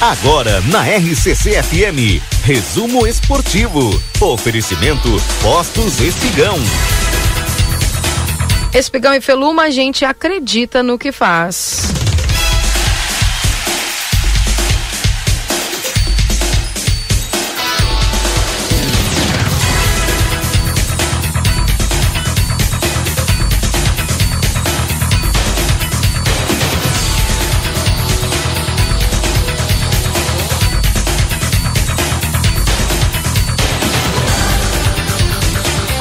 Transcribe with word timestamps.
Agora 0.00 0.60
na 0.70 0.82
RCC 0.82 1.62
FM, 1.62 2.20
resumo 2.44 3.06
esportivo. 3.06 3.90
Oferecimento 4.20 5.08
Postos 5.40 6.00
Espigão. 6.00 6.58
Espigão 8.74 9.14
e 9.14 9.22
Feluma, 9.22 9.62
a 9.62 9.70
gente 9.70 10.04
acredita 10.04 10.82
no 10.82 10.98
que 10.98 11.10
faz. 11.10 11.95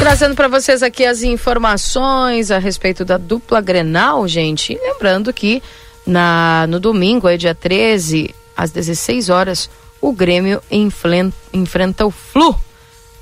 Trazendo 0.05 0.36
para 0.36 0.48
vocês 0.48 0.84
aqui 0.84 1.04
as 1.04 1.23
informações 1.23 2.52
a 2.52 2.59
respeito 2.59 3.04
da 3.04 3.18
dupla 3.18 3.59
Grenal, 3.59 4.28
gente. 4.28 4.73
E 4.73 4.80
lembrando 4.80 5.34
que 5.34 5.64
na, 6.05 6.68
no 6.70 6.80
domingo, 6.80 7.26
aí, 7.26 7.40
dia 7.40 7.55
13, 7.55 8.30
às 8.55 8.70
16 8.70 9.30
horas, 9.31 9.68
o 10.00 10.14
Grêmio 10.14 10.62
enfrenta 10.72 12.05
o 12.05 12.12
Flu. 12.12 12.55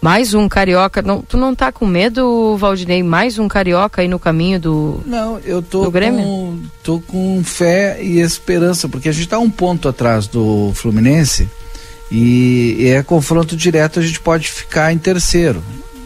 Mais 0.02 0.34
um 0.34 0.50
carioca. 0.50 1.02
Não, 1.02 1.22
tu 1.22 1.38
não 1.38 1.56
tá 1.56 1.72
com 1.72 1.88
medo, 1.88 2.58
Valdinei? 2.58 3.02
Mais 3.02 3.40
um 3.40 3.48
carioca 3.48 4.02
aí 4.02 4.10
no 4.10 4.20
caminho 4.20 4.60
do. 4.60 5.02
Não, 5.06 5.40
eu 5.40 5.62
tô, 5.62 5.90
com, 5.90 6.62
tô 6.84 7.00
com 7.00 7.42
fé 7.46 8.04
e 8.04 8.20
esperança, 8.20 8.90
porque 8.90 9.08
a 9.08 9.14
gente 9.14 9.30
tá 9.30 9.40
um 9.40 9.50
ponto 9.50 9.88
atrás 9.88 10.28
do 10.28 10.74
Fluminense 10.76 11.50
e 12.12 12.90
é 12.90 13.02
confronto 13.02 13.56
direto, 13.56 14.02
a 14.02 14.04
gente 14.04 14.20
pode 14.20 14.52
ficar 14.52 14.92
em 14.92 14.98
terceiro 14.98 15.64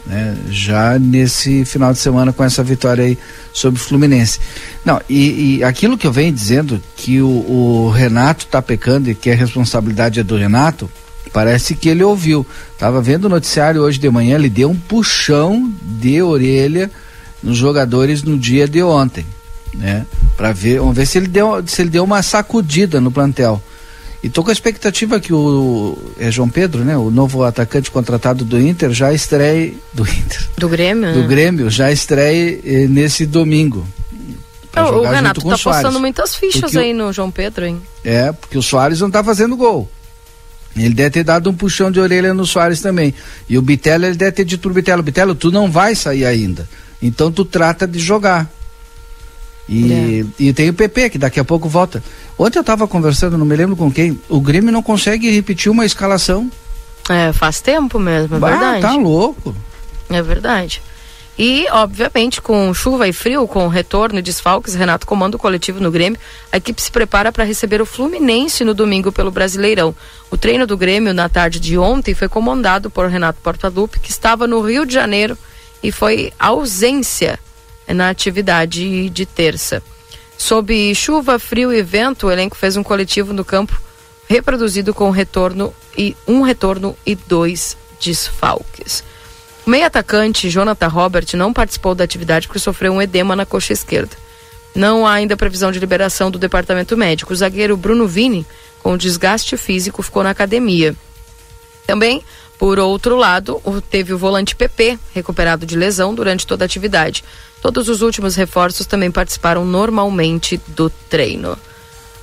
né? 0.07 0.37
já 0.49 0.97
nesse 0.97 1.65
final 1.65 1.91
de 1.91 1.99
semana 1.99 2.31
com 2.31 2.43
essa 2.43 2.63
vitória 2.63 3.03
aí 3.03 3.17
sobre 3.53 3.79
o 3.79 3.83
Fluminense. 3.83 4.39
Não, 4.83 5.01
e, 5.09 5.57
e 5.57 5.63
aquilo 5.63 5.97
que 5.97 6.07
eu 6.07 6.11
venho 6.11 6.31
dizendo 6.31 6.81
que 6.95 7.21
o, 7.21 7.27
o 7.27 7.89
Renato 7.89 8.45
está 8.45 8.61
pecando 8.61 9.09
e 9.09 9.15
que 9.15 9.29
a 9.29 9.35
responsabilidade 9.35 10.19
é 10.19 10.23
do 10.23 10.37
Renato, 10.37 10.89
parece 11.33 11.75
que 11.75 11.89
ele 11.89 12.03
ouviu. 12.03 12.45
Tava 12.77 13.01
vendo 13.01 13.25
o 13.25 13.29
noticiário 13.29 13.81
hoje 13.81 13.99
de 13.99 14.09
manhã, 14.09 14.35
ele 14.35 14.49
deu 14.49 14.69
um 14.71 14.75
puxão 14.75 15.71
de 15.81 16.21
orelha 16.21 16.89
nos 17.43 17.57
jogadores 17.57 18.23
no 18.23 18.37
dia 18.37 18.67
de 18.67 18.81
ontem, 18.81 19.25
né? 19.73 20.05
Para 20.35 20.51
ver, 20.51 20.79
vamos 20.79 20.95
ver 20.95 21.05
se 21.05 21.17
ele 21.17 21.27
deu 21.27 21.63
se 21.65 21.81
ele 21.81 21.89
deu 21.89 22.03
uma 22.03 22.21
sacudida 22.21 23.01
no 23.01 23.11
plantel. 23.11 23.61
E 24.23 24.29
tô 24.29 24.43
com 24.43 24.49
a 24.49 24.53
expectativa 24.53 25.19
que 25.19 25.31
o 25.31 25.97
é 26.19 26.31
João 26.31 26.49
Pedro, 26.49 26.83
né, 26.83 26.97
o 26.97 27.11
novo 27.11 27.43
atacante 27.43 27.91
contratado 27.91 28.43
do 28.43 28.59
Inter 28.59 28.91
já 28.91 29.13
estreie 29.13 29.77
do 29.93 30.03
Inter. 30.03 30.47
Do 30.57 30.67
Grêmio. 30.67 31.13
Do 31.13 31.21
né? 31.21 31.27
Grêmio 31.27 31.69
já 31.69 31.91
estreie 31.91 32.59
eh, 32.65 32.87
nesse 32.87 33.25
domingo. 33.25 33.87
O 34.75 35.01
Renato 35.01 35.41
tá 35.41 35.57
postando 35.57 35.99
muitas 35.99 36.35
fichas 36.35 36.61
porque 36.61 36.77
aí 36.77 36.93
no 36.93 37.11
João 37.11 37.31
Pedro, 37.31 37.65
hein? 37.65 37.81
É, 38.03 38.31
porque 38.31 38.57
o 38.57 38.61
Soares 38.61 38.99
não 38.99 39.09
tá 39.09 39.23
fazendo 39.23 39.55
gol. 39.55 39.89
Ele 40.75 40.93
deve 40.93 41.09
ter 41.09 41.23
dado 41.23 41.49
um 41.49 41.53
puxão 41.53 41.91
de 41.91 41.99
orelha 41.99 42.33
no 42.33 42.45
Soares 42.45 42.81
também. 42.81 43.13
E 43.49 43.57
o 43.57 43.61
Bitelo, 43.61 44.05
ele 44.05 44.15
deve 44.15 44.31
ter 44.31 44.45
dito 44.45 44.61
pro 44.61 44.73
Bitelo, 44.73 45.01
Bitelo, 45.01 45.33
tu 45.33 45.51
não 45.51 45.71
vai 45.71 45.95
sair 45.95 46.25
ainda. 46.25 46.69
Então 47.01 47.31
tu 47.31 47.43
trata 47.43 47.87
de 47.87 47.97
jogar. 47.99 48.49
E, 49.67 49.91
é. 49.93 50.25
e 50.39 50.53
tem 50.53 50.69
o 50.69 50.73
PP, 50.73 51.11
que 51.11 51.17
daqui 51.17 51.39
a 51.39 51.43
pouco 51.43 51.67
volta. 51.67 52.03
Ontem 52.37 52.57
eu 52.57 52.61
estava 52.61 52.87
conversando, 52.87 53.37
não 53.37 53.45
me 53.45 53.55
lembro 53.55 53.75
com 53.75 53.91
quem, 53.91 54.19
o 54.29 54.39
Grêmio 54.39 54.71
não 54.71 54.81
consegue 54.81 55.29
repetir 55.29 55.71
uma 55.71 55.85
escalação. 55.85 56.49
É, 57.09 57.33
faz 57.33 57.61
tempo 57.61 57.99
mesmo, 57.99 58.35
é 58.35 58.39
bah, 58.39 58.49
verdade. 58.51 58.81
Tá 58.81 58.93
louco. 58.95 59.55
É 60.09 60.21
verdade. 60.21 60.81
E, 61.37 61.67
obviamente, 61.69 62.41
com 62.41 62.73
chuva 62.73 63.07
e 63.07 63.13
frio, 63.13 63.47
com 63.47 63.67
retorno 63.67 64.17
e 64.17 64.23
desfalques, 64.23 64.73
Renato 64.73 65.05
comanda 65.05 65.37
o 65.37 65.39
coletivo 65.39 65.79
no 65.79 65.91
Grêmio. 65.91 66.19
A 66.51 66.57
equipe 66.57 66.81
se 66.81 66.91
prepara 66.91 67.31
para 67.31 67.43
receber 67.43 67.79
o 67.79 67.85
Fluminense 67.85 68.65
no 68.65 68.73
domingo 68.73 69.11
pelo 69.11 69.29
Brasileirão. 69.29 69.95
O 70.31 70.37
treino 70.37 70.65
do 70.65 70.75
Grêmio 70.75 71.13
na 71.13 71.29
tarde 71.29 71.59
de 71.59 71.77
ontem 71.77 72.15
foi 72.15 72.27
comandado 72.27 72.89
por 72.89 73.07
Renato 73.07 73.39
Portaluppi, 73.41 73.99
que 73.99 74.09
estava 74.09 74.47
no 74.47 74.61
Rio 74.61 74.83
de 74.83 74.95
Janeiro 74.95 75.37
e 75.83 75.91
foi 75.91 76.33
ausência 76.39 77.39
na 77.93 78.09
atividade 78.09 79.09
de 79.09 79.25
terça. 79.25 79.81
Sob 80.37 80.93
chuva, 80.93 81.39
frio 81.39 81.73
e 81.73 81.81
vento, 81.81 82.27
o 82.27 82.31
elenco 82.31 82.55
fez 82.55 82.77
um 82.77 82.83
coletivo 82.83 83.33
no 83.33 83.43
campo 83.43 83.81
reproduzido 84.27 84.93
com 84.93 85.09
retorno 85.09 85.73
e 85.97 86.15
um 86.27 86.41
retorno 86.41 86.95
e 87.05 87.15
dois 87.15 87.77
desfalques. 87.99 89.03
O 89.65 89.69
meio 89.69 89.85
atacante 89.85 90.49
Jonathan 90.49 90.87
Robert 90.87 91.25
não 91.33 91.51
participou 91.51 91.95
da 91.95 92.03
atividade 92.03 92.47
porque 92.47 92.59
sofreu 92.59 92.93
um 92.93 93.01
edema 93.01 93.35
na 93.35 93.45
coxa 93.45 93.73
esquerda. 93.73 94.15
Não 94.75 95.07
há 95.07 95.13
ainda 95.13 95.35
previsão 95.35 95.71
de 95.71 95.79
liberação 95.79 96.29
do 96.29 96.37
departamento 96.37 96.95
médico. 96.95 97.33
O 97.33 97.35
zagueiro 97.35 97.75
Bruno 97.75 98.07
Vini, 98.07 98.45
com 98.83 98.95
desgaste 98.95 99.57
físico, 99.57 100.03
ficou 100.03 100.23
na 100.23 100.29
academia. 100.29 100.95
Também, 101.87 102.21
por 102.59 102.77
outro 102.77 103.15
lado, 103.15 103.61
teve 103.89 104.13
o 104.13 104.17
volante 104.17 104.55
PP, 104.55 104.99
recuperado 105.15 105.65
de 105.65 105.77
lesão 105.77 106.13
durante 106.13 106.45
toda 106.45 106.65
a 106.65 106.67
atividade. 106.67 107.23
Todos 107.61 107.87
os 107.87 108.01
últimos 108.01 108.35
reforços 108.35 108.85
também 108.85 109.09
participaram 109.09 109.65
normalmente 109.65 110.59
do 110.67 110.89
treino. 111.09 111.57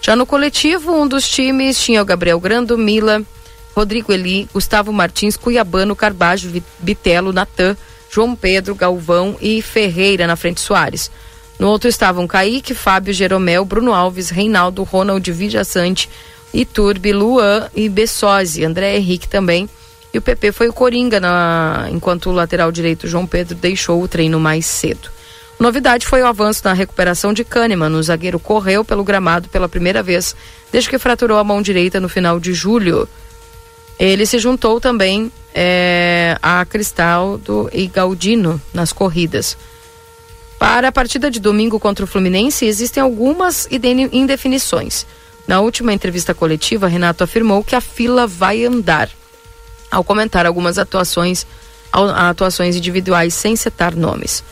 Já 0.02 0.14
no 0.14 0.26
coletivo, 0.26 0.92
um 0.92 1.08
dos 1.08 1.26
times 1.26 1.82
tinha 1.82 2.02
o 2.02 2.04
Gabriel 2.04 2.38
Grando, 2.38 2.76
Mila, 2.76 3.22
Rodrigo 3.74 4.12
Eli, 4.12 4.48
Gustavo 4.52 4.92
Martins, 4.92 5.36
Cuiabano, 5.36 5.96
Carbajo, 5.96 6.52
Bitelo, 6.78 7.32
Natan, 7.32 7.74
João 8.10 8.36
Pedro, 8.36 8.74
Galvão 8.74 9.36
e 9.40 9.62
Ferreira 9.62 10.26
na 10.26 10.36
frente 10.36 10.60
Soares. 10.60 11.10
No 11.58 11.68
outro 11.68 11.88
estavam 11.88 12.26
Kaique, 12.26 12.74
Fábio, 12.74 13.14
Jeromel, 13.14 13.64
Bruno 13.64 13.94
Alves, 13.94 14.28
Reinaldo, 14.28 14.82
Ronald, 14.82 15.32
Vijaçante, 15.32 16.10
Iturbe, 16.54 17.12
Luan 17.12 17.68
e 17.74 17.88
Bessosi, 17.88 18.64
André 18.64 18.96
Henrique 18.96 19.28
também. 19.28 19.68
E 20.12 20.18
o 20.18 20.22
PP 20.22 20.52
foi 20.52 20.68
o 20.68 20.72
Coringa, 20.72 21.18
na... 21.18 21.88
enquanto 21.90 22.30
o 22.30 22.32
lateral 22.32 22.70
direito 22.70 23.08
João 23.08 23.26
Pedro 23.26 23.56
deixou 23.56 24.00
o 24.00 24.06
treino 24.06 24.38
mais 24.38 24.64
cedo. 24.64 25.10
Novidade 25.58 26.06
foi 26.06 26.22
o 26.22 26.26
avanço 26.26 26.62
na 26.64 26.72
recuperação 26.72 27.32
de 27.32 27.44
Kahneman. 27.44 27.92
O 27.94 28.02
zagueiro 28.02 28.38
correu 28.38 28.84
pelo 28.84 29.04
gramado 29.04 29.48
pela 29.48 29.68
primeira 29.68 30.02
vez 30.02 30.34
desde 30.70 30.90
que 30.90 30.98
fraturou 30.98 31.38
a 31.38 31.44
mão 31.44 31.60
direita 31.60 32.00
no 32.00 32.08
final 32.08 32.38
de 32.38 32.52
julho. 32.52 33.08
Ele 33.98 34.26
se 34.26 34.38
juntou 34.38 34.80
também 34.80 35.30
é, 35.54 36.36
a 36.42 36.64
Cristaldo 36.64 37.68
e 37.72 37.86
Galdino 37.86 38.60
nas 38.72 38.92
corridas. 38.92 39.56
Para 40.58 40.88
a 40.88 40.92
partida 40.92 41.30
de 41.30 41.38
domingo 41.38 41.78
contra 41.78 42.04
o 42.04 42.08
Fluminense, 42.08 42.64
existem 42.64 43.02
algumas 43.02 43.68
indefinições. 43.70 45.06
Na 45.46 45.60
última 45.60 45.92
entrevista 45.92 46.34
coletiva, 46.34 46.88
Renato 46.88 47.22
afirmou 47.22 47.62
que 47.62 47.76
a 47.76 47.80
fila 47.80 48.26
vai 48.26 48.64
andar. 48.64 49.10
Ao 49.90 50.02
comentar 50.02 50.46
algumas 50.46 50.78
atuações, 50.78 51.46
atuações 51.92 52.74
individuais 52.76 53.34
sem 53.34 53.54
citar 53.54 53.94
nomes. 53.94 54.42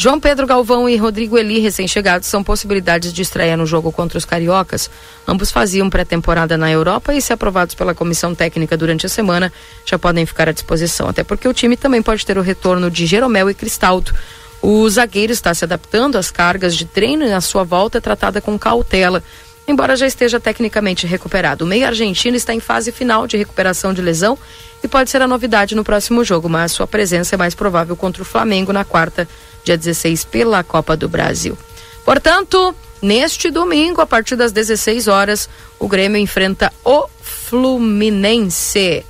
João 0.00 0.20
Pedro 0.20 0.46
Galvão 0.46 0.88
e 0.88 0.96
Rodrigo 0.96 1.36
Eli, 1.36 1.58
recém-chegados, 1.58 2.28
são 2.28 2.44
possibilidades 2.44 3.12
de 3.12 3.20
estreia 3.20 3.56
no 3.56 3.66
jogo 3.66 3.90
contra 3.90 4.16
os 4.16 4.24
cariocas. 4.24 4.88
Ambos 5.26 5.50
faziam 5.50 5.90
pré-temporada 5.90 6.56
na 6.56 6.70
Europa 6.70 7.12
e, 7.12 7.20
se 7.20 7.32
aprovados 7.32 7.74
pela 7.74 7.96
comissão 7.96 8.32
técnica 8.32 8.76
durante 8.76 9.06
a 9.06 9.08
semana, 9.08 9.52
já 9.84 9.98
podem 9.98 10.24
ficar 10.24 10.48
à 10.48 10.52
disposição. 10.52 11.08
Até 11.08 11.24
porque 11.24 11.48
o 11.48 11.52
time 11.52 11.76
também 11.76 12.00
pode 12.00 12.24
ter 12.24 12.38
o 12.38 12.42
retorno 12.42 12.88
de 12.92 13.06
Jeromel 13.06 13.50
e 13.50 13.54
Cristaldo. 13.54 14.14
O 14.62 14.88
zagueiro 14.88 15.32
está 15.32 15.52
se 15.52 15.64
adaptando 15.64 16.16
às 16.16 16.30
cargas 16.30 16.76
de 16.76 16.84
treino 16.84 17.24
e 17.24 17.32
a 17.32 17.40
sua 17.40 17.64
volta 17.64 17.98
é 17.98 18.00
tratada 18.00 18.40
com 18.40 18.56
cautela 18.56 19.20
embora 19.68 19.94
já 19.94 20.06
esteja 20.06 20.40
tecnicamente 20.40 21.06
recuperado. 21.06 21.64
O 21.64 21.68
meio 21.68 21.86
argentino 21.86 22.36
está 22.36 22.54
em 22.54 22.60
fase 22.60 22.90
final 22.90 23.26
de 23.26 23.36
recuperação 23.36 23.92
de 23.92 24.00
lesão 24.00 24.36
e 24.82 24.88
pode 24.88 25.10
ser 25.10 25.20
a 25.20 25.28
novidade 25.28 25.74
no 25.74 25.84
próximo 25.84 26.24
jogo, 26.24 26.48
mas 26.48 26.72
sua 26.72 26.86
presença 26.86 27.34
é 27.34 27.38
mais 27.38 27.54
provável 27.54 27.94
contra 27.94 28.22
o 28.22 28.24
Flamengo 28.24 28.72
na 28.72 28.84
quarta 28.84 29.28
dia 29.62 29.76
16, 29.76 30.24
pela 30.24 30.64
Copa 30.64 30.96
do 30.96 31.08
Brasil. 31.08 31.56
Portanto, 32.04 32.74
neste 33.02 33.50
domingo, 33.50 34.00
a 34.00 34.06
partir 34.06 34.34
das 34.34 34.50
16 34.50 35.08
horas, 35.08 35.48
o 35.78 35.86
Grêmio 35.86 36.18
enfrenta 36.18 36.72
o 36.82 37.06
Fluminense. 37.20 39.04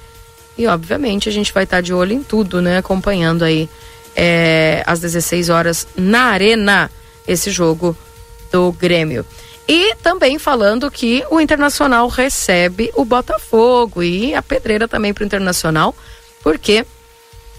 E, 0.56 0.66
obviamente, 0.66 1.28
a 1.28 1.32
gente 1.32 1.52
vai 1.52 1.62
estar 1.62 1.80
de 1.80 1.94
olho 1.94 2.12
em 2.12 2.22
tudo, 2.22 2.60
né? 2.60 2.78
Acompanhando 2.78 3.44
aí 3.44 3.68
é, 4.16 4.82
às 4.84 4.98
16 4.98 5.48
horas 5.48 5.86
na 5.96 6.24
Arena 6.24 6.90
esse 7.26 7.50
jogo 7.52 7.96
do 8.50 8.72
Grêmio. 8.72 9.24
E 9.68 9.94
também 9.96 10.38
falando 10.38 10.90
que 10.90 11.22
o 11.30 11.38
Internacional 11.38 12.08
recebe 12.08 12.90
o 12.96 13.04
Botafogo 13.04 14.02
e 14.02 14.34
a 14.34 14.40
pedreira 14.40 14.88
também 14.88 15.12
para 15.12 15.22
o 15.22 15.26
Internacional, 15.26 15.94
porque 16.42 16.86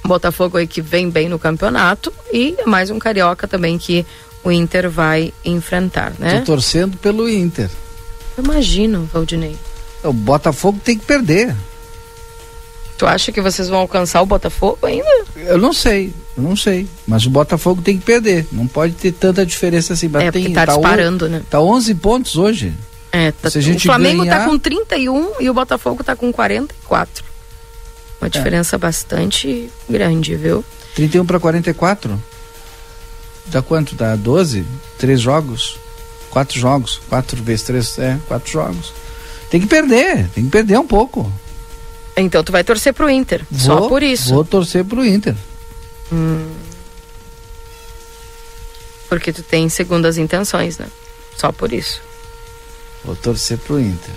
Botafogo 0.04 0.58
aí 0.58 0.66
que 0.66 0.82
vem 0.82 1.08
bem 1.08 1.30
no 1.30 1.38
campeonato 1.38 2.12
e 2.34 2.58
mais 2.66 2.90
um 2.90 2.98
carioca 2.98 3.48
também 3.48 3.78
que 3.78 4.04
o 4.44 4.52
Inter 4.52 4.90
vai 4.90 5.32
enfrentar, 5.46 6.14
né? 6.18 6.40
Tô 6.40 6.54
torcendo 6.54 6.98
pelo 6.98 7.30
Inter. 7.30 7.70
Eu 8.36 8.44
imagino, 8.44 9.08
Valdinei. 9.14 9.56
O 10.04 10.12
Botafogo 10.12 10.80
tem 10.84 10.98
que 10.98 11.06
perder. 11.06 11.56
Tu 13.00 13.08
acha 13.08 13.32
que 13.32 13.40
vocês 13.40 13.70
vão 13.70 13.80
alcançar 13.80 14.22
o 14.22 14.26
Botafogo 14.26 14.86
ainda? 14.86 15.10
Eu 15.38 15.58
não 15.58 15.72
sei, 15.72 16.14
eu 16.36 16.44
não 16.44 16.54
sei. 16.54 16.86
Mas 17.08 17.26
o 17.26 17.30
Botafogo 17.30 17.82
tem 17.82 17.98
que 17.98 18.04
perder. 18.04 18.46
Não 18.52 18.68
pode 18.68 18.92
ter 18.92 19.14
tanta 19.14 19.46
diferença 19.46 19.94
assim. 19.94 20.12
é, 20.16 20.30
tem, 20.30 20.52
tá, 20.52 20.66
tá 20.66 20.74
disparando, 20.74 21.24
o, 21.24 21.30
né? 21.30 21.42
Tá 21.50 21.62
11 21.62 21.96
pontos 21.96 22.36
hoje. 22.36 22.74
É, 23.10 23.32
tá, 23.32 23.50
Se 23.50 23.58
a 23.58 23.62
gente 23.62 23.88
o 23.88 23.90
Flamengo 23.90 24.26
tá 24.26 24.32
ganhar... 24.32 24.40
tá 24.40 24.50
com 24.50 24.60
31 24.60 25.32
e 25.40 25.50
o 25.50 25.54
Botafogo 25.54 26.04
tá 26.04 26.14
com 26.14 26.30
44. 26.30 27.24
Uma 28.20 28.28
é. 28.28 28.30
diferença 28.30 28.78
bastante 28.78 29.70
grande, 29.90 30.36
viu? 30.36 30.66
31 30.94 31.26
para 31.26 31.40
44? 31.40 32.22
Dá 33.46 33.62
quanto? 33.62 33.96
Dá 33.96 34.18
12? 34.18 34.66
Três 34.98 35.22
jogos? 35.22 35.78
Quatro 36.30 36.60
jogos? 36.60 37.00
Quatro 37.08 37.42
vezes 37.42 37.64
três? 37.64 37.98
É, 37.98 38.20
quatro 38.28 38.52
jogos. 38.52 38.92
Tem 39.50 39.62
que 39.62 39.68
perder, 39.68 40.28
tem 40.36 40.44
que 40.44 40.52
perder 40.52 40.78
um 40.78 40.86
pouco. 40.86 41.32
Então 42.20 42.44
tu 42.44 42.52
vai 42.52 42.64
torcer 42.64 42.94
pro 42.94 43.10
Inter, 43.10 43.42
vou, 43.50 43.60
só 43.60 43.88
por 43.88 44.04
isso. 44.04 44.34
Vou 44.34 44.44
torcer 44.44 44.84
pro 44.84 45.06
Inter. 45.06 45.36
Hum. 46.12 46.52
Porque 49.08 49.34
tu 49.34 49.42
tem 49.42 49.68
segundas 49.70 50.18
intenções, 50.18 50.78
né? 50.78 50.88
Só 51.36 51.52
por 51.52 51.72
isso. 51.74 52.02
Vou 53.04 53.16
torcer 53.16 53.58
pro 53.58 53.80
Inter. 53.80 54.14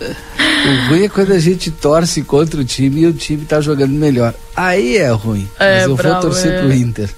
O 0.00 0.88
ruim 0.88 1.04
é 1.04 1.08
quando 1.08 1.32
a 1.32 1.38
gente 1.38 1.70
torce 1.70 2.22
contra 2.22 2.60
o 2.60 2.64
time 2.64 3.02
e 3.02 3.06
o 3.06 3.12
time 3.12 3.44
tá 3.44 3.60
jogando 3.60 3.92
melhor. 3.92 4.34
Aí 4.56 4.96
é 4.96 5.10
ruim. 5.10 5.48
É, 5.58 5.80
mas 5.80 5.88
eu 5.88 5.94
bravo, 5.94 6.14
vou 6.14 6.30
torcer 6.30 6.52
é. 6.52 6.58
pro 6.58 6.72
Inter. 6.72 7.10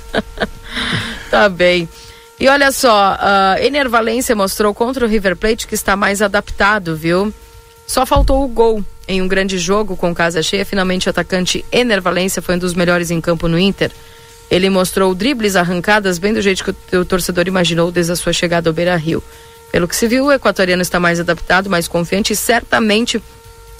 tá 1.30 1.48
bem. 1.48 1.88
E 2.38 2.48
olha 2.48 2.72
só, 2.72 3.14
uh, 3.14 3.62
Enervalência 3.62 4.34
mostrou 4.34 4.72
contra 4.72 5.04
o 5.04 5.08
River 5.08 5.36
Plate 5.36 5.66
que 5.66 5.74
está 5.74 5.94
mais 5.94 6.22
adaptado, 6.22 6.96
viu? 6.96 7.34
Só 7.90 8.06
faltou 8.06 8.44
o 8.44 8.46
gol 8.46 8.84
em 9.08 9.20
um 9.20 9.26
grande 9.26 9.58
jogo 9.58 9.96
com 9.96 10.14
casa 10.14 10.44
cheia. 10.44 10.64
Finalmente, 10.64 11.08
o 11.08 11.10
atacante 11.10 11.64
Enervalência 11.72 12.40
foi 12.40 12.54
um 12.54 12.58
dos 12.58 12.72
melhores 12.72 13.10
em 13.10 13.20
campo 13.20 13.48
no 13.48 13.58
Inter. 13.58 13.90
Ele 14.48 14.70
mostrou 14.70 15.12
dribles 15.12 15.56
arrancadas 15.56 16.16
bem 16.16 16.32
do 16.32 16.40
jeito 16.40 16.62
que 16.62 16.96
o, 16.96 17.04
torcedor 17.04 17.48
imaginou 17.48 17.90
desde 17.90 18.12
a 18.12 18.14
sua 18.14 18.32
chegada 18.32 18.70
ao 18.70 18.72
Beira 18.72 18.94
Rio. 18.94 19.20
Pelo 19.72 19.88
que 19.88 19.96
se 19.96 20.06
viu, 20.06 20.26
o 20.26 20.32
equatoriano 20.32 20.82
está 20.82 21.00
mais 21.00 21.18
adaptado, 21.18 21.68
mais 21.68 21.88
confiante 21.88 22.32
e 22.32 22.36
certamente 22.36 23.20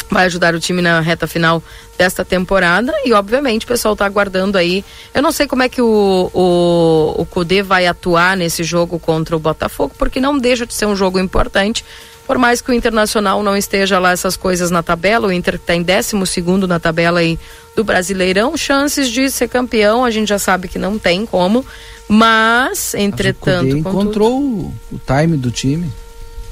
vai 0.08 0.26
ajudar 0.26 0.54
o 0.54 0.60
time 0.60 0.80
na 0.80 1.00
reta 1.00 1.26
final 1.26 1.62
desta 1.98 2.24
temporada 2.24 2.92
e 3.04 3.12
obviamente 3.12 3.64
o 3.64 3.68
pessoal 3.68 3.94
está 3.94 4.06
aguardando 4.06 4.56
aí. 4.56 4.84
Eu 5.12 5.22
não 5.22 5.32
sei 5.32 5.46
como 5.46 5.62
é 5.62 5.68
que 5.68 5.82
o, 5.82 6.30
o, 6.32 7.14
o 7.22 7.26
Cudê 7.26 7.62
vai 7.62 7.86
atuar 7.86 8.36
nesse 8.36 8.62
jogo 8.64 8.98
contra 8.98 9.36
o 9.36 9.38
Botafogo, 9.38 9.94
porque 9.98 10.20
não 10.20 10.38
deixa 10.38 10.64
de 10.64 10.74
ser 10.74 10.86
um 10.86 10.96
jogo 10.96 11.18
importante. 11.18 11.84
Por 12.26 12.38
mais 12.38 12.60
que 12.60 12.70
o 12.70 12.74
Internacional 12.74 13.42
não 13.42 13.56
esteja 13.56 13.98
lá 13.98 14.12
essas 14.12 14.36
coisas 14.36 14.70
na 14.70 14.84
tabela, 14.84 15.26
o 15.26 15.32
Inter 15.32 15.56
está 15.56 15.74
em 15.74 15.82
12 15.82 16.14
na 16.68 16.78
tabela 16.78 17.18
aí 17.20 17.36
do 17.74 17.82
Brasileirão, 17.82 18.56
chances 18.56 19.08
de 19.08 19.28
ser 19.30 19.48
campeão 19.48 20.04
a 20.04 20.10
gente 20.10 20.28
já 20.28 20.38
sabe 20.38 20.68
que 20.68 20.78
não 20.78 20.96
tem 20.96 21.26
como, 21.26 21.66
mas 22.08 22.94
entretanto. 22.94 23.64
Mas 23.64 23.74
o 23.74 23.78
encontrou 23.78 24.40
o, 24.40 24.74
o 24.92 25.00
time 25.04 25.36
do 25.36 25.50
time. 25.50 25.90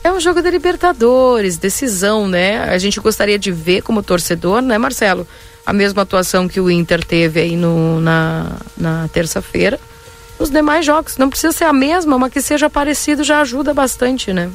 É 0.02 0.12
um 0.12 0.20
jogo 0.20 0.40
da 0.40 0.50
Libertadores, 0.50 1.56
decisão, 1.56 2.28
né? 2.28 2.60
A 2.60 2.78
gente 2.78 3.00
gostaria 3.00 3.38
de 3.38 3.50
ver 3.50 3.82
como 3.82 4.02
torcedor, 4.02 4.62
né, 4.62 4.78
Marcelo? 4.78 5.26
A 5.66 5.72
mesma 5.72 6.02
atuação 6.02 6.48
que 6.48 6.60
o 6.60 6.70
Inter 6.70 7.04
teve 7.04 7.40
aí 7.40 7.56
no, 7.56 8.00
na, 8.00 8.52
na 8.76 9.08
terça-feira. 9.12 9.78
Os 10.38 10.50
demais 10.50 10.86
jogos, 10.86 11.16
não 11.16 11.28
precisa 11.28 11.52
ser 11.52 11.64
a 11.64 11.72
mesma, 11.72 12.18
mas 12.18 12.32
que 12.32 12.40
seja 12.40 12.70
parecido 12.70 13.24
já 13.24 13.40
ajuda 13.40 13.74
bastante, 13.74 14.32
né? 14.32 14.50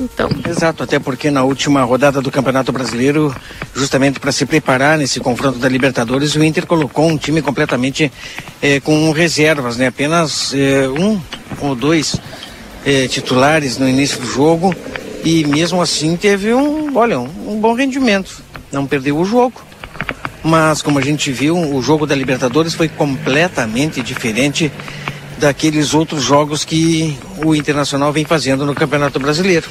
Então. 0.00 0.28
Exato, 0.48 0.82
até 0.82 0.98
porque 0.98 1.30
na 1.30 1.42
última 1.44 1.82
rodada 1.82 2.20
do 2.20 2.30
Campeonato 2.30 2.72
Brasileiro, 2.72 3.34
justamente 3.74 4.20
para 4.20 4.32
se 4.32 4.46
preparar 4.46 4.98
nesse 4.98 5.20
confronto 5.20 5.58
da 5.58 5.68
Libertadores, 5.68 6.34
o 6.34 6.42
Inter 6.42 6.66
colocou 6.66 7.06
um 7.08 7.16
time 7.16 7.42
completamente 7.42 8.10
eh, 8.60 8.80
com 8.80 9.10
reservas, 9.12 9.76
né? 9.76 9.86
Apenas 9.88 10.52
eh, 10.54 10.88
um 10.88 11.20
ou 11.60 11.74
dois 11.74 12.16
eh, 12.88 13.06
titulares 13.06 13.76
no 13.76 13.86
início 13.86 14.18
do 14.18 14.26
jogo 14.26 14.74
e 15.22 15.44
mesmo 15.44 15.82
assim 15.82 16.16
teve 16.16 16.54
um, 16.54 16.96
olha, 16.96 17.20
um, 17.20 17.28
um 17.46 17.60
bom 17.60 17.74
rendimento. 17.74 18.42
Não 18.72 18.86
perdeu 18.86 19.18
o 19.18 19.26
jogo. 19.26 19.60
Mas 20.42 20.80
como 20.80 20.98
a 20.98 21.02
gente 21.02 21.30
viu, 21.30 21.54
o 21.54 21.82
jogo 21.82 22.06
da 22.06 22.14
Libertadores 22.14 22.72
foi 22.72 22.88
completamente 22.88 24.00
diferente 24.00 24.72
daqueles 25.36 25.92
outros 25.92 26.22
jogos 26.22 26.64
que 26.64 27.14
o 27.44 27.54
Internacional 27.54 28.10
vem 28.10 28.24
fazendo 28.24 28.64
no 28.64 28.74
Campeonato 28.74 29.20
Brasileiro. 29.20 29.68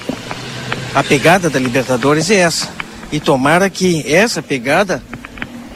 A 0.93 1.03
pegada 1.03 1.49
da 1.49 1.57
Libertadores 1.57 2.29
é 2.29 2.35
essa. 2.35 2.69
E 3.11 3.19
tomara 3.19 3.67
que 3.67 4.05
essa 4.13 4.43
pegada 4.43 5.01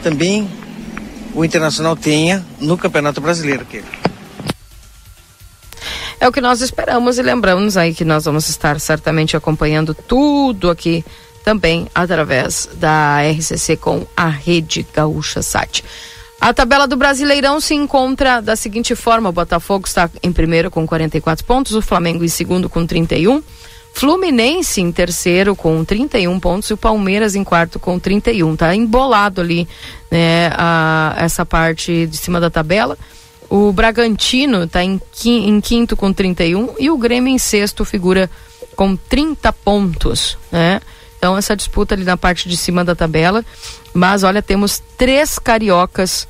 também 0.03 0.47
o 1.33 1.43
Internacional 1.43 1.95
tenha 1.95 2.45
no 2.59 2.77
Campeonato 2.77 3.19
Brasileiro. 3.19 3.65
É 6.21 6.27
o 6.27 6.31
que 6.31 6.39
nós 6.39 6.61
esperamos 6.61 7.17
e 7.17 7.23
lembramos 7.23 7.75
aí 7.75 7.95
que 7.95 8.05
nós 8.05 8.25
vamos 8.25 8.47
estar 8.47 8.79
certamente 8.79 9.35
acompanhando 9.35 9.95
tudo 9.95 10.69
aqui 10.69 11.03
também 11.43 11.87
através 11.95 12.69
da 12.75 13.17
RCC 13.23 13.75
com 13.75 14.05
a 14.15 14.27
Rede 14.27 14.85
Gaúcha 14.93 15.41
Sat. 15.41 15.83
A 16.39 16.53
tabela 16.53 16.87
do 16.87 16.95
Brasileirão 16.95 17.59
se 17.59 17.73
encontra 17.73 18.39
da 18.39 18.55
seguinte 18.55 18.93
forma: 18.93 19.29
o 19.29 19.33
Botafogo 19.33 19.87
está 19.87 20.11
em 20.21 20.31
primeiro 20.31 20.69
com 20.69 20.85
44 20.85 21.43
pontos, 21.43 21.73
o 21.73 21.81
Flamengo 21.81 22.23
em 22.23 22.27
segundo 22.27 22.69
com 22.69 22.85
31, 22.85 23.41
Fluminense 23.91 24.79
em 24.79 24.91
terceiro 24.91 25.55
com 25.55 25.83
31 25.83 26.39
pontos 26.39 26.69
e 26.69 26.73
o 26.73 26.77
Palmeiras 26.77 27.33
em 27.33 27.43
quarto 27.43 27.79
com 27.79 27.97
31. 27.97 28.55
Tá 28.55 28.75
embolado 28.75 29.41
ali, 29.41 29.67
né, 30.11 30.51
a, 30.53 31.15
essa 31.17 31.43
parte 31.43 32.05
de 32.05 32.15
cima 32.15 32.39
da 32.39 32.51
tabela. 32.51 32.95
O 33.51 33.73
Bragantino 33.73 34.63
está 34.63 34.81
em, 34.81 34.97
quinto 35.61 35.97
com 35.97 36.13
31 36.13 36.75
e 36.79 36.89
o 36.89 36.97
Grêmio 36.97 37.33
em 37.33 37.37
sexto 37.37 37.83
figura 37.83 38.29
com 38.77 38.95
30 38.95 39.51
pontos, 39.51 40.37
né? 40.49 40.79
Então 41.17 41.37
essa 41.37 41.53
disputa 41.53 41.93
ali 41.93 42.05
na 42.05 42.15
parte 42.15 42.47
de 42.47 42.55
cima 42.55 42.85
da 42.85 42.95
tabela. 42.95 43.43
Mas 43.93 44.23
olha, 44.23 44.41
temos 44.41 44.81
três 44.97 45.37
cariocas 45.37 46.25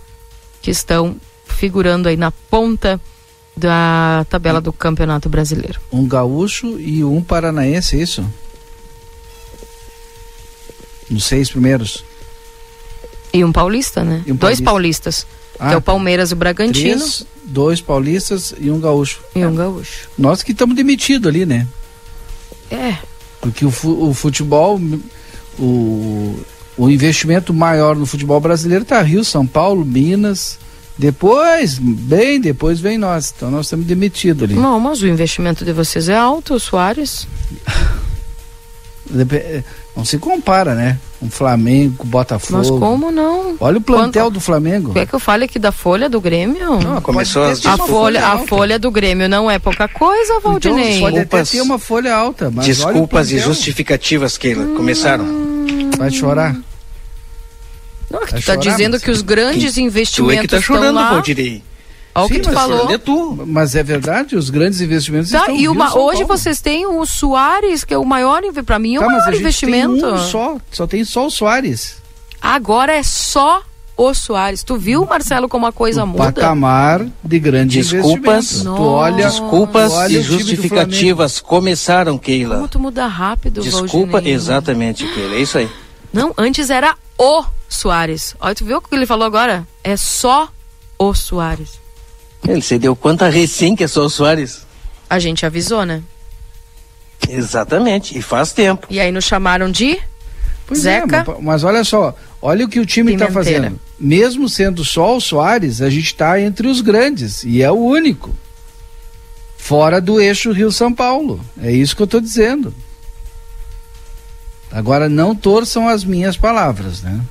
que 0.63 0.71
estão 0.71 1.15
figurando 1.45 2.09
aí 2.09 2.17
na 2.17 2.31
ponta 2.31 2.99
da 3.55 4.25
tabela 4.27 4.59
do 4.59 4.73
Campeonato 4.73 5.29
Brasileiro. 5.29 5.79
Um 5.91 6.07
gaúcho 6.07 6.79
e 6.79 7.03
um 7.03 7.21
paranaense, 7.21 7.97
é 7.97 8.01
isso? 8.01 8.25
Nos 11.07 11.25
seis 11.25 11.51
primeiros. 11.51 12.03
E 13.31 13.45
um 13.45 13.51
paulista, 13.51 14.03
né? 14.03 14.23
Um 14.27 14.35
Dois 14.35 14.59
paulistas. 14.59 15.27
Ah, 15.61 15.69
que 15.69 15.73
é 15.75 15.77
o 15.77 15.81
Palmeiras 15.81 16.31
e 16.31 16.33
o 16.33 16.35
Bragantino. 16.35 16.97
Três, 16.97 17.23
dois 17.43 17.79
paulistas 17.79 18.51
e 18.59 18.71
um 18.71 18.79
gaúcho. 18.79 19.21
E 19.35 19.45
um 19.45 19.53
gaúcho. 19.53 20.09
Nós 20.17 20.41
que 20.41 20.53
estamos 20.53 20.75
demitidos 20.75 21.29
ali, 21.29 21.45
né? 21.45 21.67
É. 22.71 22.95
Porque 23.39 23.63
o, 23.63 23.71
o 23.83 24.11
futebol, 24.11 24.81
o, 25.59 26.39
o 26.75 26.89
investimento 26.89 27.53
maior 27.53 27.95
no 27.95 28.07
futebol 28.07 28.39
brasileiro 28.39 28.81
está 28.81 28.99
Rio, 29.03 29.23
São 29.23 29.45
Paulo, 29.45 29.85
Minas. 29.85 30.57
Depois, 30.97 31.77
bem 31.77 32.41
depois 32.41 32.79
vem 32.79 32.97
nós. 32.97 33.31
Então 33.35 33.51
nós 33.51 33.67
estamos 33.67 33.85
demitidos 33.85 34.43
ali. 34.43 34.55
Não, 34.55 34.79
mas 34.79 35.03
o 35.03 35.07
investimento 35.07 35.63
de 35.63 35.73
vocês 35.73 36.09
é 36.09 36.15
alto, 36.17 36.59
Soares. 36.59 37.27
Não 39.95 40.03
se 40.05 40.17
compara, 40.17 40.73
né? 40.73 40.97
Um 41.21 41.29
Flamengo, 41.29 42.03
Botafogo. 42.03 42.57
Mas 42.57 42.69
como 42.69 43.11
não? 43.11 43.55
Olha 43.59 43.77
o 43.77 43.81
plantel 43.81 44.25
Quanto... 44.25 44.33
do 44.33 44.39
Flamengo. 44.39 44.91
Quer 44.91 45.05
que 45.05 45.13
eu 45.13 45.19
fale 45.19 45.45
aqui 45.45 45.59
da 45.59 45.71
folha 45.71 46.09
do 46.09 46.19
Grêmio? 46.19 46.79
Não, 46.79 46.99
começou 46.99 47.43
a, 47.43 47.51
a 47.51 47.77
folha, 47.77 48.25
a 48.25 48.39
folha 48.39 48.79
do 48.79 48.89
Grêmio 48.89 49.29
não 49.29 49.49
é 49.49 49.59
pouca 49.59 49.87
coisa, 49.87 50.33
então, 50.33 50.51
Valdinei. 50.51 50.97
Então, 50.97 51.01
pode 51.01 51.19
até 51.19 51.43
ter 51.43 51.61
uma 51.61 51.77
folha 51.77 52.15
alta, 52.15 52.49
mas 52.49 52.65
Desculpas 52.65 53.31
e 53.31 53.37
justificativas 53.37 54.35
que 54.35 54.55
hum... 54.55 54.75
começaram. 54.75 55.25
Vai 55.95 56.09
chorar. 56.09 56.55
Não, 58.09 58.25
que 58.25 58.35
tu 58.35 58.45
tá 58.45 58.55
dizendo 58.55 58.99
que 58.99 59.11
os 59.11 59.21
grandes 59.21 59.75
que, 59.75 59.81
investimentos 59.81 60.35
tu 60.35 60.39
é 60.39 60.41
que 60.41 60.47
tá 60.47 60.61
chorando, 60.61 60.95
lá... 60.95 61.11
Valdirei. 61.11 61.63
Olha 62.13 62.25
o 62.25 62.29
que 62.29 62.39
tu 62.39 62.51
falou. 62.51 62.89
É 62.91 62.97
tu. 62.97 63.43
Mas 63.47 63.75
é 63.75 63.83
verdade, 63.83 64.35
os 64.35 64.49
grandes 64.49 64.81
investimentos 64.81 65.31
tá, 65.31 65.39
estão 65.39 65.55
e 65.55 65.67
uma, 65.67 65.97
Hoje 65.97 66.23
vocês 66.23 66.61
têm 66.61 66.85
o 66.85 67.05
Soares, 67.05 67.83
que 67.83 67.93
é 67.93 67.97
o 67.97 68.05
maior, 68.05 68.41
para 68.65 68.79
mim, 68.79 68.95
é 68.95 68.99
o 68.99 69.01
tá, 69.03 69.07
maior 69.07 69.33
investimento. 69.33 70.05
um 70.05 70.17
só, 70.17 70.57
só 70.71 70.85
tem 70.87 71.03
só 71.05 71.27
o 71.27 71.29
Soares. 71.31 71.97
Agora 72.41 72.93
é 72.93 73.03
só 73.03 73.61
o 73.95 74.13
Soares. 74.13 74.63
Tu 74.63 74.75
viu, 74.77 75.05
Marcelo, 75.05 75.47
como 75.47 75.65
a 75.65 75.71
coisa 75.71 76.03
o 76.03 76.07
muda? 76.07 76.31
patamar 76.31 77.05
de 77.23 77.39
grande 77.39 77.81
Desculpas, 77.81 78.63
tu 78.63 78.81
olha, 78.81 79.27
desculpas 79.27 79.93
olha 79.93 80.17
e 80.17 80.21
justificativas 80.21 81.39
começaram, 81.39 82.17
Keila. 82.17 82.55
Como 82.55 82.67
tu 82.67 82.79
muda 82.79 83.05
rápido, 83.07 83.61
Desculpa, 83.61 84.13
Valdinei. 84.13 84.33
exatamente, 84.33 85.07
Keila, 85.13 85.35
é 85.35 85.41
isso 85.41 85.57
aí. 85.57 85.69
Não, 86.11 86.33
antes 86.37 86.69
era 86.69 86.95
o 87.17 87.43
Soares. 87.69 88.35
Olha, 88.39 88.55
tu 88.55 88.65
viu 88.65 88.77
o 88.77 88.81
que 88.81 88.93
ele 88.95 89.05
falou 89.05 89.25
agora? 89.25 89.67
É 89.83 89.95
só 89.95 90.49
o 90.97 91.13
Soares. 91.13 91.80
Ele 92.47 92.61
se 92.61 92.77
deu 92.79 92.95
quanto 92.95 93.23
recém 93.25 93.75
que 93.75 93.83
é 93.83 93.87
só 93.87 94.05
o 94.05 94.09
Soares? 94.09 94.65
A 95.09 95.19
gente 95.19 95.45
avisou, 95.45 95.85
né? 95.85 96.01
Exatamente, 97.29 98.17
e 98.17 98.21
faz 98.21 98.51
tempo. 98.51 98.87
E 98.89 98.99
aí 98.99 99.11
nos 99.11 99.25
chamaram 99.25 99.69
de 99.69 99.99
pois 100.65 100.85
é, 100.85 101.01
Zeca. 101.01 101.17
É, 101.17 101.23
mas, 101.25 101.43
mas, 101.43 101.63
olha 101.63 101.83
só, 101.83 102.15
olha 102.41 102.65
o 102.65 102.69
que 102.69 102.79
o 102.79 102.85
time 102.85 103.13
está 103.13 103.31
fazendo. 103.31 103.79
Mesmo 103.99 104.49
sendo 104.49 104.83
só 104.83 105.15
o 105.15 105.21
Soares, 105.21 105.81
a 105.81 105.89
gente 105.89 106.05
está 106.05 106.39
entre 106.39 106.67
os 106.67 106.81
grandes 106.81 107.43
e 107.43 107.61
é 107.61 107.71
o 107.71 107.75
único. 107.75 108.35
Fora 109.57 110.01
do 110.01 110.19
eixo 110.19 110.51
Rio-São 110.51 110.91
Paulo. 110.91 111.39
É 111.61 111.71
isso 111.71 111.95
que 111.95 112.01
eu 112.01 112.05
estou 112.05 112.19
dizendo. 112.19 112.73
Agora 114.71 115.07
não 115.07 115.35
torçam 115.35 115.87
as 115.87 116.03
minhas 116.03 116.35
palavras, 116.35 117.01
né? 117.01 117.21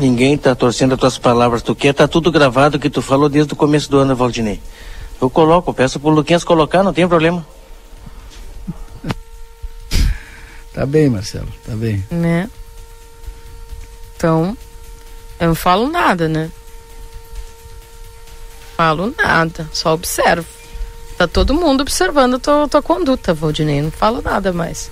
Ninguém 0.00 0.34
está 0.34 0.54
torcendo 0.54 0.94
as 0.94 1.00
tuas 1.00 1.18
palavras. 1.18 1.62
Tu 1.62 1.74
quer, 1.74 1.92
tá 1.92 2.06
tudo 2.08 2.30
gravado 2.32 2.78
que 2.78 2.90
tu 2.90 3.00
falou 3.00 3.28
desde 3.28 3.52
o 3.52 3.56
começo 3.56 3.90
do 3.90 3.98
ano, 3.98 4.16
Valdinei. 4.16 4.60
Eu 5.20 5.30
coloco, 5.30 5.72
peço 5.72 5.98
pro 6.00 6.10
Luquinhas 6.10 6.44
colocar, 6.44 6.82
não 6.82 6.92
tem 6.92 7.08
problema. 7.08 7.46
Tá 10.72 10.84
bem, 10.84 11.08
Marcelo, 11.08 11.48
tá 11.64 11.74
bem. 11.76 12.04
Né? 12.10 12.50
Então, 14.16 14.56
eu 15.38 15.48
não 15.48 15.54
falo 15.54 15.88
nada, 15.88 16.28
né? 16.28 16.50
Falo 18.76 19.14
nada, 19.16 19.68
só 19.72 19.94
observo. 19.94 20.46
Tá 21.16 21.28
todo 21.28 21.54
mundo 21.54 21.82
observando 21.82 22.34
a 22.34 22.38
tua, 22.40 22.68
tua 22.68 22.82
conduta, 22.82 23.32
Valdinei. 23.32 23.80
Não 23.80 23.90
falo 23.90 24.20
nada 24.20 24.52
mais. 24.52 24.90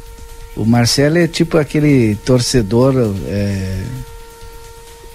O 0.54 0.64
Marcelo 0.64 1.18
é 1.18 1.26
tipo 1.26 1.58
aquele 1.58 2.14
torcedor 2.16 2.94
é, 3.26 3.82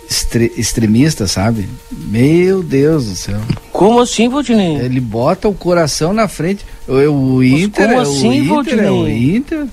extre, 0.10 0.52
extremista, 0.58 1.28
sabe? 1.28 1.68
Meu 1.92 2.64
Deus 2.64 3.06
do 3.06 3.16
céu. 3.16 3.40
Como 3.72 4.00
assim, 4.00 4.30
Valdinei? 4.30 4.78
Ele 4.78 5.00
bota 5.00 5.48
o 5.48 5.54
coração 5.54 6.14
na 6.14 6.28
frente. 6.28 6.66
O, 6.88 7.36
o 7.36 7.44
Inter, 7.44 7.88
como 7.88 8.00
é, 8.00 8.02
assim, 8.02 8.50
o 8.50 8.62
Inter 8.62 8.80
é 8.80 8.92
o 8.92 9.08
Inter. 9.08 9.68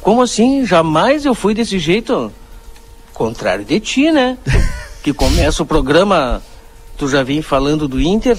Como 0.00 0.22
assim? 0.22 0.64
Jamais 0.64 1.24
eu 1.24 1.34
fui 1.34 1.54
desse 1.54 1.78
jeito. 1.78 2.32
Contrário 3.12 3.64
de 3.64 3.80
ti, 3.80 4.10
né? 4.10 4.38
que 5.02 5.12
começa 5.12 5.62
o 5.62 5.66
programa, 5.66 6.42
tu 6.96 7.08
já 7.08 7.22
vem 7.22 7.42
falando 7.42 7.86
do 7.86 8.00
Inter. 8.00 8.36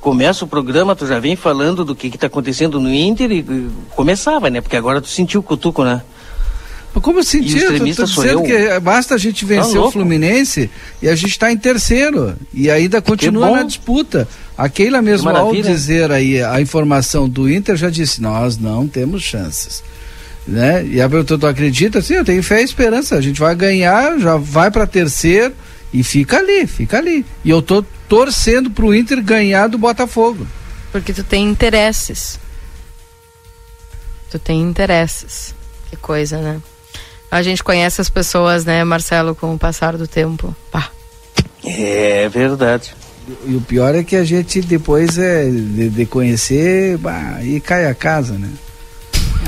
Começa 0.00 0.44
o 0.44 0.48
programa, 0.48 0.94
tu 0.94 1.06
já 1.06 1.18
vem 1.18 1.34
falando 1.34 1.84
do 1.84 1.94
que 1.94 2.06
está 2.06 2.28
acontecendo 2.28 2.78
no 2.78 2.92
Inter 2.92 3.32
e, 3.32 3.38
e, 3.40 3.70
começava, 3.90 4.48
né? 4.48 4.60
Porque 4.60 4.76
agora 4.76 5.00
tu 5.00 5.08
sentiu 5.08 5.40
o 5.40 5.42
cutuco, 5.42 5.84
né? 5.84 6.02
Como 7.00 7.22
sentir? 7.22 7.62
Eu 7.62 7.78
tô, 7.78 7.94
tô 7.94 8.04
dizendo 8.04 8.42
que 8.42 8.80
basta 8.80 9.14
a 9.14 9.18
gente 9.18 9.44
vencer 9.44 9.74
tá 9.74 9.80
o 9.80 9.90
Fluminense 9.90 10.70
e 11.02 11.08
a 11.08 11.14
gente 11.14 11.32
está 11.32 11.52
em 11.52 11.56
terceiro. 11.56 12.36
E 12.52 12.70
ainda 12.70 13.02
continua 13.02 13.50
na 13.50 13.62
disputa. 13.62 14.26
A 14.56 14.68
Keila 14.68 15.02
mesmo, 15.02 15.28
ao 15.28 15.54
dizer 15.54 16.10
aí 16.10 16.42
a 16.42 16.60
informação 16.60 17.28
do 17.28 17.50
Inter, 17.50 17.76
já 17.76 17.90
disse, 17.90 18.22
nós 18.22 18.56
não 18.56 18.88
temos 18.88 19.22
chances. 19.22 19.82
Né? 20.46 20.86
E 20.86 21.00
a 21.00 21.08
pergunta, 21.08 21.36
tu 21.36 21.46
acredita? 21.46 22.00
Sim, 22.00 22.14
eu 22.14 22.24
tenho 22.24 22.42
fé 22.42 22.62
e 22.62 22.64
esperança. 22.64 23.16
A 23.16 23.20
gente 23.20 23.40
vai 23.40 23.54
ganhar, 23.54 24.18
já 24.18 24.36
vai 24.36 24.70
para 24.70 24.86
terceiro 24.86 25.52
e 25.92 26.02
fica 26.02 26.38
ali, 26.38 26.66
fica 26.66 26.98
ali. 26.98 27.26
E 27.44 27.50
eu 27.50 27.60
tô 27.60 27.84
torcendo 28.08 28.70
pro 28.70 28.94
Inter 28.94 29.22
ganhar 29.22 29.66
do 29.66 29.76
Botafogo. 29.76 30.46
Porque 30.92 31.12
tu 31.12 31.24
tem 31.24 31.46
interesses. 31.46 32.38
Tu 34.30 34.38
tem 34.38 34.62
interesses. 34.62 35.54
Que 35.90 35.96
coisa, 35.96 36.38
né? 36.40 36.60
A 37.30 37.42
gente 37.42 37.62
conhece 37.62 38.00
as 38.00 38.08
pessoas, 38.08 38.64
né, 38.64 38.82
Marcelo, 38.84 39.34
com 39.34 39.54
o 39.54 39.58
passar 39.58 39.96
do 39.96 40.06
tempo. 40.06 40.54
Pá. 40.70 40.90
É 41.64 42.28
verdade. 42.28 42.94
E 43.44 43.56
o 43.56 43.60
pior 43.60 43.94
é 43.94 44.04
que 44.04 44.14
a 44.14 44.24
gente 44.24 44.60
depois 44.60 45.18
é 45.18 45.44
de, 45.44 45.90
de 45.90 46.06
conhecer, 46.06 46.96
bah, 46.98 47.42
e 47.42 47.60
cai 47.60 47.86
a 47.86 47.94
casa, 47.94 48.34
né? 48.34 48.48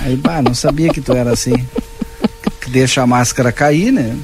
Aí, 0.02 0.16
bah, 0.16 0.42
não 0.42 0.54
sabia 0.54 0.92
que 0.92 1.00
tu 1.00 1.12
era 1.12 1.30
assim. 1.32 1.54
Deixa 2.68 3.02
a 3.02 3.06
máscara 3.06 3.52
cair, 3.52 3.92
né? 3.92 4.18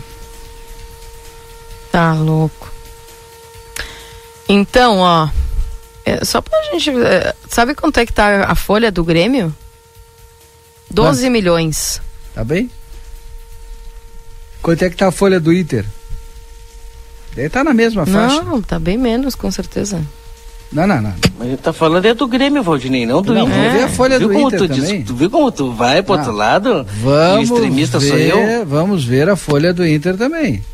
Tá 1.92 2.12
louco. 2.14 2.72
Então, 4.48 4.98
ó, 4.98 5.28
é, 6.04 6.24
só 6.24 6.40
pra 6.40 6.60
gente. 6.72 6.90
É, 6.90 7.34
sabe 7.48 7.74
quanto 7.74 7.98
é 7.98 8.04
que 8.06 8.12
tá 8.12 8.44
a 8.44 8.54
folha 8.54 8.90
do 8.92 9.04
Grêmio? 9.04 9.54
12 10.90 11.22
Quanto? 11.22 11.32
milhões. 11.32 12.02
Tá 12.34 12.44
bem? 12.44 12.70
Quanto 14.64 14.82
é 14.82 14.88
que 14.88 14.96
tá 14.96 15.08
a 15.08 15.12
folha 15.12 15.38
do 15.38 15.52
Inter? 15.52 15.84
Deve 17.34 17.48
estar 17.48 17.60
tá 17.60 17.64
na 17.64 17.74
mesma 17.74 18.06
faixa. 18.06 18.42
Não, 18.42 18.62
tá 18.62 18.78
bem 18.78 18.96
menos, 18.96 19.34
com 19.34 19.50
certeza. 19.50 20.00
Não, 20.72 20.86
não, 20.86 21.02
não. 21.02 21.12
Mas 21.38 21.48
ele 21.48 21.56
tá 21.58 21.70
falando 21.70 22.06
é 22.06 22.14
do 22.14 22.26
Grêmio, 22.26 22.62
Valdinei, 22.62 23.04
não 23.04 23.20
do 23.20 23.34
não, 23.34 23.42
Inter. 23.42 23.54
Vamos 23.54 23.72
ver 23.74 23.82
a 23.82 23.88
folha 23.90 24.18
viu 24.18 24.28
do 24.28 24.34
Inter 24.34 24.58
tu 24.60 24.68
também. 24.68 24.98
Diz, 25.00 25.06
tu 25.06 25.14
viu 25.14 25.28
como 25.28 25.52
tu 25.52 25.70
vai 25.70 26.02
pro 26.02 26.14
não. 26.14 26.20
outro 26.22 26.34
lado? 26.34 26.86
Vamos 27.02 27.50
o 27.50 27.54
extremista 27.54 27.98
ver, 27.98 28.08
sou 28.08 28.16
eu? 28.16 28.64
Vamos 28.64 29.04
ver 29.04 29.28
a 29.28 29.36
folha 29.36 29.74
do 29.74 29.86
Inter 29.86 30.16
também. 30.16 30.64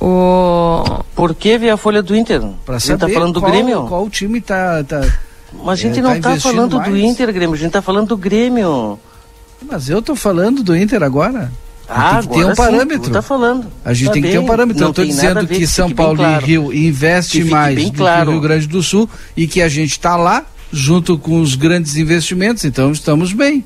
O... 0.00 0.82
Por 1.14 1.32
que 1.32 1.56
ver 1.56 1.70
a 1.70 1.76
folha 1.76 2.02
do 2.02 2.16
Inter? 2.16 2.40
Pra 2.66 2.74
tá 2.74 2.80
saber 2.80 3.06
tá 3.06 3.08
falando 3.10 3.34
do 3.34 3.40
qual, 3.40 3.52
Grêmio? 3.52 3.86
Qual 3.86 4.10
time 4.10 4.40
tá... 4.40 4.82
tá 4.82 5.02
Mas 5.52 5.78
a 5.78 5.82
gente 5.82 6.00
é, 6.00 6.02
não 6.02 6.20
tá, 6.20 6.32
tá 6.32 6.40
falando 6.40 6.78
mais. 6.78 6.90
do 6.90 6.98
Inter, 6.98 7.32
Grêmio, 7.32 7.54
a 7.54 7.58
gente 7.58 7.70
tá 7.70 7.80
falando 7.80 8.08
do 8.08 8.16
Grêmio. 8.16 8.98
Mas 9.70 9.88
eu 9.88 10.02
tô 10.02 10.16
falando 10.16 10.64
do 10.64 10.76
Inter 10.76 11.04
agora. 11.04 11.52
Ah, 11.92 12.20
tem 12.20 12.28
que 12.28 12.34
ter 12.38 12.44
um 12.44 12.54
parâmetro. 12.54 13.04
Sim, 13.06 13.12
tá 13.12 13.22
falando. 13.22 13.66
A 13.84 13.92
gente 13.92 14.06
tá 14.06 14.12
tem 14.12 14.22
bem, 14.22 14.30
que 14.30 14.36
ter 14.36 14.42
um 14.42 14.46
parâmetro. 14.46 14.84
Eu 14.84 14.90
estou 14.90 15.04
dizendo 15.04 15.46
que 15.46 15.66
São 15.66 15.90
Paulo 15.90 16.18
claro. 16.18 16.42
e 16.42 16.46
Rio 16.46 16.72
investe 16.72 17.42
mais 17.44 17.84
do 17.84 17.92
claro. 17.92 18.22
que 18.22 18.28
o 18.28 18.32
Rio 18.32 18.40
Grande 18.40 18.66
do 18.68 18.82
Sul 18.82 19.10
e 19.36 19.46
que 19.46 19.60
a 19.60 19.68
gente 19.68 19.90
está 19.90 20.16
lá 20.16 20.44
junto 20.72 21.18
com 21.18 21.40
os 21.40 21.56
grandes 21.56 21.96
investimentos, 21.96 22.64
então 22.64 22.92
estamos 22.92 23.32
bem. 23.32 23.64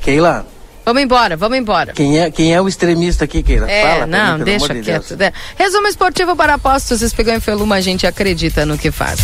Keila. 0.00 0.46
Vamos 0.84 1.00
embora, 1.00 1.36
vamos 1.36 1.56
embora. 1.56 1.92
Quem 1.92 2.18
é, 2.18 2.28
quem 2.28 2.52
é 2.52 2.60
o 2.60 2.66
extremista 2.66 3.24
aqui, 3.24 3.40
Keila? 3.40 3.70
É, 3.70 3.82
Fala 3.82 4.06
não, 4.06 4.38
mim, 4.38 4.44
deixa 4.44 4.74
quieto. 4.74 5.14
De 5.14 5.32
Resumo 5.56 5.86
esportivo 5.86 6.34
para 6.34 6.54
apostos, 6.54 7.02
Espigão 7.02 7.36
e 7.36 7.40
Feluma, 7.40 7.76
a 7.76 7.80
gente 7.80 8.04
acredita 8.04 8.66
no 8.66 8.76
que 8.76 8.90
faz. 8.90 9.20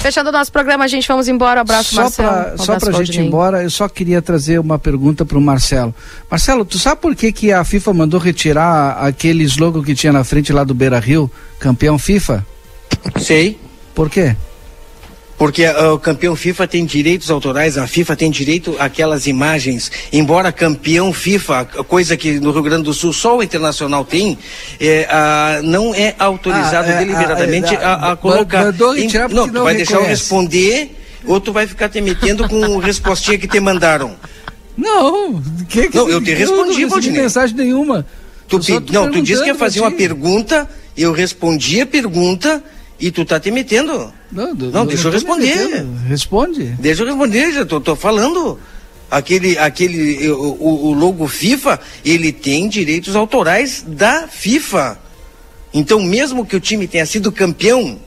Fechando 0.00 0.30
o 0.30 0.32
nosso 0.32 0.52
programa, 0.52 0.84
a 0.84 0.88
gente 0.88 1.06
vamos 1.08 1.28
embora. 1.28 1.60
Abraço, 1.60 1.94
só 1.94 2.02
Marcelo. 2.02 2.28
Pra, 2.28 2.54
um 2.54 2.58
só 2.58 2.78
para 2.78 2.88
a 2.90 3.04
gente 3.04 3.20
ir 3.20 3.26
embora, 3.26 3.62
eu 3.62 3.70
só 3.70 3.88
queria 3.88 4.22
trazer 4.22 4.58
uma 4.58 4.78
pergunta 4.78 5.24
para 5.24 5.36
o 5.36 5.40
Marcelo. 5.40 5.94
Marcelo, 6.30 6.64
tu 6.64 6.78
sabe 6.78 7.00
por 7.00 7.14
que, 7.14 7.32
que 7.32 7.52
a 7.52 7.64
FIFA 7.64 7.92
mandou 7.92 8.20
retirar 8.20 8.98
aquele 9.04 9.44
slogan 9.44 9.82
que 9.82 9.94
tinha 9.94 10.12
na 10.12 10.24
frente 10.24 10.52
lá 10.52 10.62
do 10.64 10.74
Beira 10.74 10.98
Rio, 10.98 11.30
campeão 11.58 11.98
FIFA? 11.98 12.46
Sei. 13.18 13.58
Por 13.94 14.08
quê? 14.08 14.36
Porque 15.38 15.64
uh, 15.64 15.94
o 15.94 15.98
campeão 16.00 16.34
FIFA 16.34 16.66
tem 16.66 16.84
direitos 16.84 17.30
autorais, 17.30 17.78
a 17.78 17.86
FIFA 17.86 18.16
tem 18.16 18.28
direito 18.28 18.74
àquelas 18.80 19.28
imagens. 19.28 19.90
Embora 20.12 20.50
campeão 20.50 21.12
FIFA, 21.12 21.64
coisa 21.86 22.16
que 22.16 22.40
no 22.40 22.50
Rio 22.50 22.62
Grande 22.62 22.82
do 22.82 22.92
Sul 22.92 23.12
só 23.12 23.38
o 23.38 23.42
internacional 23.42 24.04
tem, 24.04 24.36
é, 24.80 25.60
não 25.62 25.94
é 25.94 26.12
autorizado 26.18 26.90
ah, 26.90 26.94
é, 26.94 26.98
deliberadamente 26.98 27.76
ah, 27.76 27.80
é, 27.80 27.84
a, 27.84 28.12
a, 28.12 28.16
colocar. 28.16 28.74
Em, 28.96 29.08
não, 29.32 29.46
não, 29.46 29.62
vai 29.62 29.76
deixar 29.76 29.98
eu 29.98 30.04
responder 30.04 30.90
ou 31.24 31.40
tu 31.40 31.52
vai 31.52 31.68
ficar 31.68 31.88
te 31.88 32.00
metendo 32.00 32.48
com 32.48 32.78
respostinha 32.78 33.38
que 33.38 33.46
te 33.46 33.60
mandaram. 33.60 34.16
Não, 34.76 35.40
que, 35.68 35.88
que, 35.88 35.96
não, 35.96 36.08
eu 36.08 36.22
te 36.22 36.34
respondi, 36.34 36.82
eu 36.82 36.88
não 36.88 36.96
recebi 36.96 37.16
mensagem 37.16 37.56
nenhuma. 37.56 38.04
Tu, 38.48 38.58
não, 38.90 39.10
tu 39.10 39.22
disse 39.22 39.42
que 39.42 39.48
ia 39.48 39.54
fazer 39.54 39.80
uma 39.80 39.90
pergunta, 39.90 40.68
eu 40.96 41.12
respondi 41.12 41.80
a 41.80 41.86
pergunta 41.86 42.62
e 42.98 43.10
tu 43.10 43.24
tá 43.24 43.38
te 43.38 43.50
metendo. 43.50 44.12
Não, 44.30 44.54
do, 44.54 44.70
não 44.70 44.86
deixa 44.86 45.08
eu 45.08 45.12
responder. 45.12 45.86
Responde. 46.08 46.64
Deixa 46.78 47.02
eu 47.02 47.06
responder, 47.06 47.52
já 47.52 47.64
tô, 47.64 47.80
tô 47.80 47.94
falando. 47.94 48.58
Aquele, 49.10 49.56
aquele, 49.56 50.30
o, 50.30 50.88
o 50.88 50.92
logo 50.92 51.26
FIFA, 51.26 51.80
ele 52.04 52.30
tem 52.30 52.68
direitos 52.68 53.16
autorais 53.16 53.82
da 53.86 54.28
FIFA. 54.28 54.98
Então, 55.72 56.02
mesmo 56.02 56.44
que 56.44 56.54
o 56.54 56.60
time 56.60 56.86
tenha 56.86 57.06
sido 57.06 57.32
campeão 57.32 57.98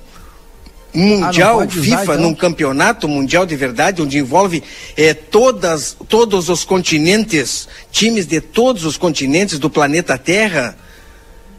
mundial, 0.93 1.61
ah, 1.61 1.67
FIFA, 1.67 2.01
usar, 2.01 2.03
então? 2.03 2.17
num 2.17 2.35
campeonato 2.35 3.07
mundial 3.07 3.45
de 3.45 3.55
verdade, 3.55 4.01
onde 4.01 4.17
envolve 4.17 4.61
é, 4.95 5.13
todas, 5.13 5.95
todos 6.07 6.49
os 6.49 6.63
continentes, 6.63 7.67
times 7.91 8.27
de 8.27 8.41
todos 8.41 8.85
os 8.85 8.97
continentes 8.97 9.57
do 9.57 9.69
planeta 9.69 10.17
Terra, 10.17 10.77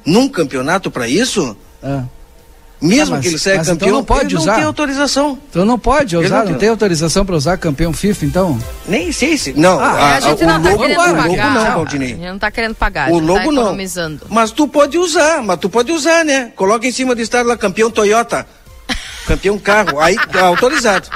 num 0.05 0.29
campeonato 0.29 0.91
para 0.91 1.09
isso, 1.09 1.57
ah. 1.83 2.05
Mesmo 2.83 3.15
ah, 3.15 3.17
mas, 3.19 3.21
que 3.21 3.29
ele 3.29 3.39
seja 3.39 3.63
então 3.63 3.75
campeão, 3.75 3.89
então 3.89 3.99
não 3.99 4.05
pode 4.05 4.37
usar. 4.37 4.47
não 4.47 4.55
tem 4.57 4.65
autorização. 4.65 5.39
Então 5.49 5.65
não 5.65 5.79
pode 5.79 6.17
usar, 6.17 6.29
não 6.29 6.43
tem... 6.43 6.53
não 6.53 6.59
tem... 6.59 6.69
autorização 6.69 7.25
para 7.25 7.37
usar 7.37 7.57
campeão 7.57 7.93
FIFA, 7.93 8.25
então? 8.25 8.59
Nem 8.89 9.13
sei 9.13 9.39
se. 9.39 9.53
Não, 9.53 9.79
ah, 9.79 9.85
a, 9.85 10.17
a, 10.17 10.21
gente 10.21 10.45
não 10.45 10.57
está 10.59 10.77
querendo 10.77 10.97
pagar. 10.97 11.29
O 11.29 11.37
logo 11.37 11.53
não, 11.53 11.75
Valdinei. 11.75 12.09
A 12.09 12.11
gente 12.11 12.27
não 12.27 12.35
está 12.35 12.51
querendo 12.51 12.75
pagar. 12.75 13.11
O 13.11 13.19
logo 13.21 13.45
tá 13.45 13.53
não. 13.53 14.19
Mas 14.29 14.51
tu 14.51 14.67
pode 14.67 14.99
usar, 14.99 15.43
mas 15.43 15.59
tu 15.61 15.71
pode 15.71 15.93
usar, 15.93 16.25
né? 16.25 16.53
Coloca 16.57 16.85
em 16.85 16.93
cima 16.93 17.15
do 17.15 17.23
estado 17.23 17.49
lá 17.49 17.57
campeão 17.57 17.89
Toyota. 17.89 18.45
Campeão 19.27 19.57
carro, 19.59 20.01
aí 20.01 20.17
tá 20.17 20.43
autorizado. 20.47 21.09